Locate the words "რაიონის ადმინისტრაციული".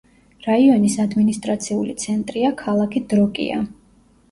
0.45-1.95